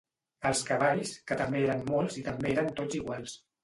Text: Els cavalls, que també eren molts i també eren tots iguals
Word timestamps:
Els 0.49 0.63
cavalls, 0.69 1.13
que 1.31 1.39
també 1.43 1.63
eren 1.69 1.87
molts 1.93 2.21
i 2.23 2.27
també 2.33 2.55
eren 2.59 2.77
tots 2.83 3.03
iguals 3.05 3.43